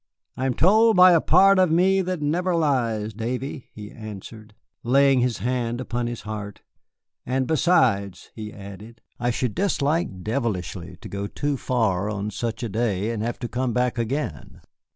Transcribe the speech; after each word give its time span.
"I 0.35 0.47
am 0.47 0.55
told 0.55 0.95
by 0.97 1.11
a 1.11 1.21
part 1.21 1.59
of 1.59 1.69
me 1.69 2.01
that 2.01 2.23
never 2.23 2.55
lies, 2.55 3.13
Davy," 3.13 3.69
he 3.71 3.91
answered, 3.91 4.55
laying 4.81 5.19
his 5.19 5.37
hand 5.37 5.79
upon 5.79 6.07
his 6.07 6.21
heart; 6.21 6.61
"and 7.23 7.45
besides," 7.45 8.31
he 8.33 8.51
added, 8.51 8.99
"I 9.19 9.29
should 9.29 9.53
dislike 9.53 10.23
devilishly 10.23 10.97
to 11.01 11.07
go 11.07 11.27
too 11.27 11.55
far 11.55 12.09
on 12.09 12.31
such 12.31 12.63
a 12.63 12.69
day 12.69 13.11
and 13.11 13.21
have 13.21 13.37
to 13.41 13.47
come 13.47 13.73
back 13.73 13.99
again." 13.99 14.61